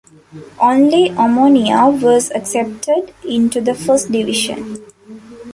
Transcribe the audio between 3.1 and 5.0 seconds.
into the First Division.